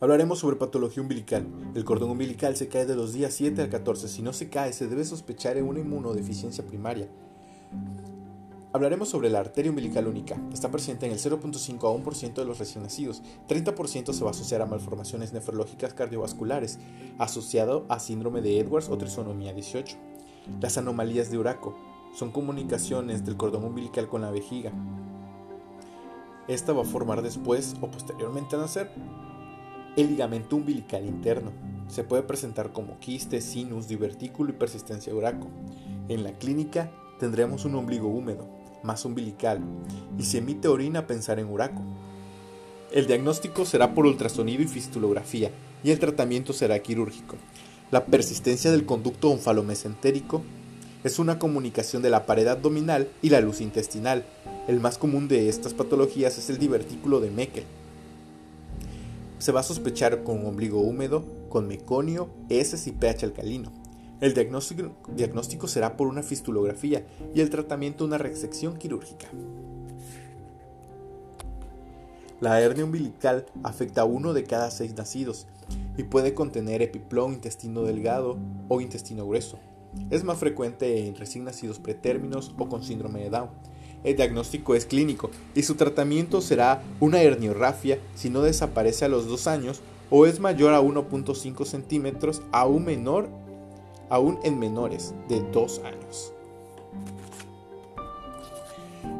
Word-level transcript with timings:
Hablaremos 0.00 0.38
sobre 0.38 0.54
patología 0.54 1.02
umbilical. 1.02 1.44
El 1.74 1.84
cordón 1.84 2.10
umbilical 2.10 2.54
se 2.54 2.68
cae 2.68 2.86
de 2.86 2.94
los 2.94 3.12
días 3.12 3.34
7 3.34 3.62
al 3.62 3.68
14. 3.68 4.06
Si 4.06 4.22
no 4.22 4.32
se 4.32 4.48
cae, 4.48 4.72
se 4.72 4.86
debe 4.86 5.04
sospechar 5.04 5.56
en 5.56 5.64
una 5.64 5.80
inmunodeficiencia 5.80 6.64
primaria. 6.64 7.08
Hablaremos 8.72 9.08
sobre 9.08 9.28
la 9.28 9.40
arteria 9.40 9.72
umbilical 9.72 10.06
única. 10.06 10.40
Está 10.52 10.70
presente 10.70 11.06
en 11.06 11.12
el 11.12 11.18
0.5 11.18 11.74
a 11.78 12.04
1% 12.04 12.34
de 12.34 12.44
los 12.44 12.60
recién 12.60 12.84
nacidos. 12.84 13.24
30% 13.48 14.12
se 14.12 14.22
va 14.22 14.30
a 14.30 14.30
asociar 14.30 14.62
a 14.62 14.66
malformaciones 14.66 15.32
nefrológicas 15.32 15.94
cardiovasculares, 15.94 16.78
asociado 17.18 17.84
a 17.88 17.98
síndrome 17.98 18.40
de 18.40 18.60
Edwards 18.60 18.90
o 18.90 18.98
trisonomía 18.98 19.52
18. 19.52 19.96
Las 20.60 20.78
anomalías 20.78 21.28
de 21.32 21.38
Uraco 21.38 21.76
son 22.14 22.30
comunicaciones 22.30 23.26
del 23.26 23.36
cordón 23.36 23.64
umbilical 23.64 24.06
con 24.06 24.22
la 24.22 24.30
vejiga. 24.30 24.70
Esta 26.46 26.72
va 26.72 26.82
a 26.82 26.86
formar 26.86 27.20
después 27.20 27.74
o 27.80 27.90
posteriormente 27.90 28.54
a 28.54 28.60
nacer 28.60 28.92
el 30.00 30.10
ligamento 30.10 30.54
umbilical 30.54 31.04
interno. 31.04 31.50
Se 31.88 32.04
puede 32.04 32.22
presentar 32.22 32.72
como 32.72 33.00
quiste, 33.00 33.40
sinus, 33.40 33.88
divertículo 33.88 34.50
y 34.50 34.52
persistencia 34.52 35.12
de 35.12 35.18
uraco. 35.18 35.48
En 36.08 36.22
la 36.22 36.38
clínica 36.38 36.92
tendremos 37.18 37.64
un 37.64 37.74
ombligo 37.74 38.06
húmedo, 38.06 38.48
más 38.84 39.04
umbilical, 39.04 39.60
y 40.16 40.22
si 40.22 40.38
emite 40.38 40.68
orina 40.68 41.08
pensar 41.08 41.40
en 41.40 41.50
uraco. 41.50 41.82
El 42.92 43.08
diagnóstico 43.08 43.64
será 43.64 43.92
por 43.92 44.06
ultrasonido 44.06 44.62
y 44.62 44.68
fistulografía, 44.68 45.50
y 45.82 45.90
el 45.90 45.98
tratamiento 45.98 46.52
será 46.52 46.78
quirúrgico. 46.78 47.34
La 47.90 48.06
persistencia 48.06 48.70
del 48.70 48.86
conducto 48.86 49.30
onfalomesentérico 49.30 50.42
es 51.02 51.18
una 51.18 51.40
comunicación 51.40 52.02
de 52.02 52.10
la 52.10 52.24
pared 52.24 52.46
abdominal 52.46 53.08
y 53.20 53.30
la 53.30 53.40
luz 53.40 53.60
intestinal. 53.60 54.24
El 54.68 54.78
más 54.78 54.96
común 54.96 55.26
de 55.26 55.48
estas 55.48 55.74
patologías 55.74 56.38
es 56.38 56.50
el 56.50 56.58
divertículo 56.58 57.18
de 57.18 57.30
Meckel. 57.32 57.64
Se 59.38 59.52
va 59.52 59.60
a 59.60 59.64
sospechar 59.64 60.24
con 60.24 60.44
ombligo 60.44 60.80
húmedo, 60.80 61.24
con 61.48 61.68
meconio, 61.68 62.28
heces 62.48 62.86
y 62.86 62.92
pH 62.92 63.24
alcalino. 63.24 63.72
El 64.20 64.34
diagnóstico, 64.34 64.90
diagnóstico 65.14 65.68
será 65.68 65.96
por 65.96 66.08
una 66.08 66.24
fistulografía 66.24 67.06
y 67.34 67.40
el 67.40 67.50
tratamiento 67.50 68.04
una 68.04 68.18
resección 68.18 68.76
quirúrgica. 68.76 69.28
La 72.40 72.60
hernia 72.60 72.84
umbilical 72.84 73.46
afecta 73.62 74.02
a 74.02 74.04
uno 74.04 74.32
de 74.32 74.44
cada 74.44 74.70
seis 74.70 74.96
nacidos 74.96 75.46
y 75.96 76.02
puede 76.02 76.34
contener 76.34 76.82
epiplón, 76.82 77.34
intestino 77.34 77.82
delgado 77.82 78.38
o 78.68 78.80
intestino 78.80 79.26
grueso. 79.26 79.58
Es 80.10 80.24
más 80.24 80.38
frecuente 80.38 81.06
en 81.06 81.16
recién 81.16 81.44
nacidos 81.44 81.78
pretérminos 81.78 82.54
o 82.58 82.68
con 82.68 82.82
síndrome 82.82 83.20
de 83.20 83.30
Down 83.30 83.50
el 84.04 84.16
diagnóstico 84.16 84.74
es 84.74 84.86
clínico 84.86 85.30
y 85.54 85.62
su 85.62 85.74
tratamiento 85.74 86.40
será 86.40 86.82
una 87.00 87.22
herniorrafia 87.22 87.98
si 88.14 88.30
no 88.30 88.42
desaparece 88.42 89.04
a 89.04 89.08
los 89.08 89.26
dos 89.26 89.46
años 89.46 89.80
o 90.10 90.26
es 90.26 90.40
mayor 90.40 90.72
a 90.74 90.80
1.5 90.80 91.64
centímetros, 91.64 92.42
aún 92.52 92.84
menor, 92.84 93.28
aún 94.08 94.38
en 94.42 94.58
menores 94.58 95.14
de 95.28 95.40
2 95.52 95.80
años. 95.84 96.32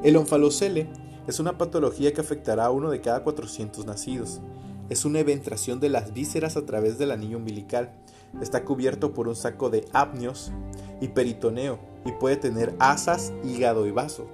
El 0.02 0.16
onfalocele 0.16 0.86
es 1.26 1.40
una 1.40 1.58
patología 1.58 2.14
que 2.14 2.20
afectará 2.20 2.66
a 2.66 2.70
uno 2.70 2.90
de 2.90 3.00
cada 3.00 3.22
400 3.22 3.84
nacidos. 3.84 4.40
Es 4.88 5.04
una 5.04 5.18
eventración 5.18 5.80
de 5.80 5.90
las 5.90 6.14
vísceras 6.14 6.56
a 6.56 6.64
través 6.64 6.98
del 6.98 7.10
anillo 7.10 7.36
umbilical. 7.36 7.92
Está 8.40 8.64
cubierto 8.64 9.12
por 9.12 9.28
un 9.28 9.36
saco 9.36 9.68
de 9.68 9.86
apnios 9.92 10.52
y 11.00 11.08
peritoneo 11.08 11.78
y 12.06 12.12
puede 12.12 12.36
tener 12.36 12.74
asas, 12.78 13.32
hígado 13.44 13.86
y 13.86 13.90
vaso. 13.90 14.26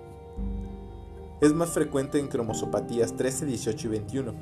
Es 1.40 1.52
más 1.52 1.70
frecuente 1.70 2.18
en 2.18 2.28
cromosopatías 2.28 3.16
13, 3.16 3.46
18 3.46 3.86
y 3.86 3.90
21. 3.90 4.34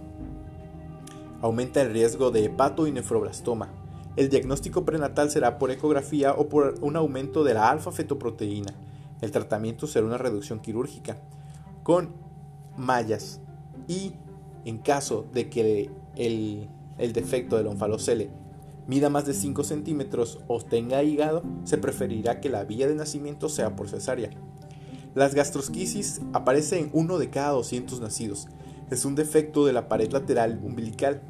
Aumenta 1.40 1.80
el 1.80 1.92
riesgo 1.92 2.30
de 2.30 2.44
hepato 2.44 2.86
y 2.86 2.92
nefroblastoma. 2.92 3.68
El 4.14 4.28
diagnóstico 4.28 4.84
prenatal 4.84 5.30
será 5.30 5.58
por 5.58 5.70
ecografía 5.70 6.34
o 6.34 6.48
por 6.48 6.74
un 6.82 6.96
aumento 6.96 7.44
de 7.44 7.54
la 7.54 7.70
alfa-fetoproteína. 7.70 8.74
El 9.22 9.30
tratamiento 9.30 9.86
será 9.86 10.04
una 10.04 10.18
reducción 10.18 10.60
quirúrgica 10.60 11.16
con 11.82 12.10
mallas 12.76 13.40
y 13.88 14.12
en 14.64 14.78
caso 14.78 15.26
de 15.32 15.48
que 15.48 15.90
el, 16.16 16.68
defecto 17.12 17.56
del 17.56 17.66
onfalocele 17.66 18.30
mida 18.86 19.08
más 19.08 19.24
de 19.24 19.34
5 19.34 19.64
centímetros 19.64 20.40
o 20.48 20.60
tenga 20.60 21.02
hígado, 21.02 21.42
se 21.64 21.78
preferirá 21.78 22.40
que 22.40 22.48
la 22.48 22.64
vía 22.64 22.88
de 22.88 22.94
nacimiento 22.94 23.48
sea 23.48 23.76
por 23.76 23.88
cesárea. 23.88 24.30
Las 25.14 25.34
gastrosquisis 25.34 26.22
aparecen 26.32 26.84
en 26.84 26.90
uno 26.94 27.18
de 27.18 27.28
cada 27.28 27.50
200 27.50 28.00
nacidos. 28.00 28.48
Es 28.90 29.04
un 29.04 29.14
defecto 29.14 29.66
de 29.66 29.74
la 29.74 29.88
pared 29.88 30.10
lateral 30.10 30.60
umbilical. 30.62 31.20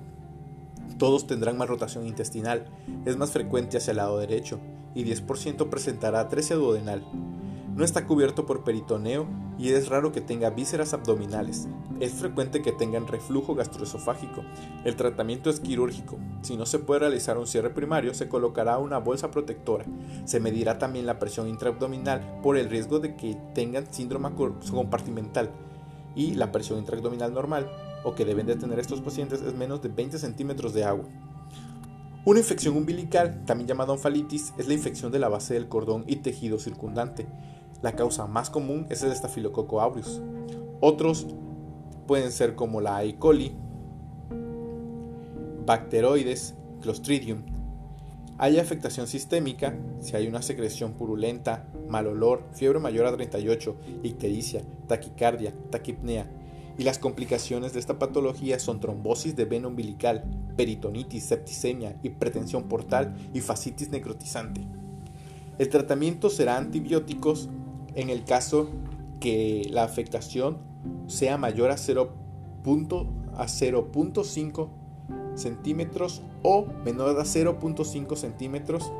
Todos 0.98 1.26
tendrán 1.26 1.58
más 1.58 1.68
rotación 1.68 2.06
intestinal. 2.06 2.66
Es 3.06 3.16
más 3.16 3.32
frecuente 3.32 3.78
hacia 3.78 3.90
el 3.90 3.96
lado 3.96 4.18
derecho 4.18 4.60
y 4.94 5.04
10% 5.04 5.68
presentará 5.68 6.20
atresia 6.20 6.54
duodenal. 6.54 7.04
No 7.74 7.84
está 7.84 8.06
cubierto 8.06 8.44
por 8.44 8.64
peritoneo 8.64 9.26
y 9.58 9.70
es 9.70 9.88
raro 9.88 10.12
que 10.12 10.20
tenga 10.20 10.50
vísceras 10.50 10.92
abdominales. 10.92 11.68
Es 12.00 12.12
frecuente 12.12 12.60
que 12.60 12.72
tengan 12.72 13.06
reflujo 13.06 13.54
gastroesofágico. 13.54 14.42
El 14.84 14.94
tratamiento 14.94 15.48
es 15.48 15.60
quirúrgico. 15.60 16.18
Si 16.42 16.56
no 16.56 16.66
se 16.66 16.78
puede 16.78 17.00
realizar 17.00 17.38
un 17.38 17.46
cierre 17.46 17.70
primario, 17.70 18.12
se 18.12 18.28
colocará 18.28 18.76
una 18.76 18.98
bolsa 18.98 19.30
protectora. 19.30 19.86
Se 20.26 20.38
medirá 20.38 20.78
también 20.78 21.06
la 21.06 21.18
presión 21.18 21.48
intraabdominal 21.48 22.40
por 22.42 22.58
el 22.58 22.68
riesgo 22.68 22.98
de 22.98 23.16
que 23.16 23.38
tengan 23.54 23.90
síndrome 23.90 24.28
compartimental 24.70 25.50
y 26.14 26.34
la 26.34 26.52
presión 26.52 26.78
intraabdominal 26.78 27.32
normal 27.32 27.70
o 28.04 28.14
que 28.14 28.26
deben 28.26 28.46
de 28.46 28.56
tener 28.56 28.78
estos 28.78 29.00
pacientes 29.00 29.40
es 29.40 29.54
menos 29.54 29.80
de 29.80 29.88
20 29.88 30.18
centímetros 30.18 30.74
de 30.74 30.84
agua. 30.84 31.06
Una 32.24 32.38
infección 32.38 32.76
umbilical, 32.76 33.44
también 33.46 33.66
llamada 33.66 33.92
onfalitis, 33.92 34.52
es 34.56 34.68
la 34.68 34.74
infección 34.74 35.10
de 35.10 35.18
la 35.18 35.28
base 35.28 35.54
del 35.54 35.68
cordón 35.68 36.04
y 36.06 36.16
tejido 36.16 36.58
circundante. 36.58 37.26
La 37.82 37.96
causa 37.96 38.28
más 38.28 38.48
común 38.48 38.86
es 38.90 39.02
el 39.02 39.10
estafilococo 39.10 39.80
aureus. 39.80 40.22
Otros 40.80 41.26
pueden 42.06 42.30
ser 42.30 42.54
como 42.54 42.80
la 42.80 43.02
E. 43.02 43.16
coli, 43.16 43.52
bacteroides, 45.66 46.54
clostridium. 46.80 47.42
Hay 48.38 48.58
afectación 48.58 49.06
sistémica 49.08 49.76
si 50.00 50.16
hay 50.16 50.28
una 50.28 50.42
secreción 50.42 50.92
purulenta, 50.92 51.68
mal 51.88 52.06
olor, 52.06 52.44
fiebre 52.52 52.78
mayor 52.78 53.06
a 53.06 53.14
38, 53.14 53.76
ictericia, 54.04 54.62
taquicardia, 54.86 55.52
taquipnea. 55.70 56.30
Y 56.78 56.84
las 56.84 56.98
complicaciones 56.98 57.72
de 57.72 57.80
esta 57.80 57.98
patología 57.98 58.58
son 58.58 58.80
trombosis 58.80 59.36
de 59.36 59.44
vena 59.44 59.68
umbilical, 59.68 60.24
peritonitis, 60.56 61.24
septicemia, 61.24 61.98
hipertensión 62.02 62.64
portal 62.64 63.14
y 63.34 63.40
fascitis 63.40 63.90
necrotizante. 63.90 64.62
El 65.58 65.68
tratamiento 65.68 66.30
será 66.30 66.56
antibióticos 66.56 67.48
en 67.94 68.10
el 68.10 68.24
caso 68.24 68.68
que 69.20 69.68
la 69.70 69.84
afectación 69.84 70.58
sea 71.06 71.38
mayor 71.38 71.70
a 71.70 71.76
0.5 71.76 74.68
centímetros 75.34 76.22
o 76.42 76.66
menor 76.84 77.18
a 77.18 77.24
0.5 77.24 78.16
centímetros 78.16 78.92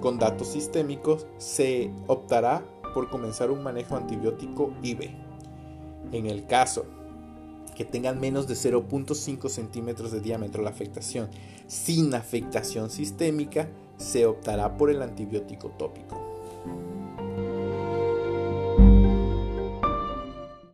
con 0.00 0.18
datos 0.18 0.48
sistémicos, 0.48 1.26
se 1.38 1.90
optará 2.06 2.62
por 2.92 3.08
comenzar 3.08 3.50
un 3.50 3.62
manejo 3.62 3.96
antibiótico 3.96 4.72
IV. 4.82 5.10
En 6.12 6.26
el 6.26 6.46
caso 6.46 6.84
que 7.74 7.84
tengan 7.84 8.20
menos 8.20 8.46
de 8.46 8.54
0.5 8.54 9.48
centímetros 9.48 10.12
de 10.12 10.20
diámetro 10.20 10.62
la 10.62 10.70
afectación 10.70 11.28
sin 11.66 12.14
afectación 12.14 12.90
sistémica, 12.90 13.68
se 13.96 14.26
optará 14.26 14.76
por 14.76 14.90
el 14.90 15.02
antibiótico 15.02 15.70
tópico. 15.70 16.23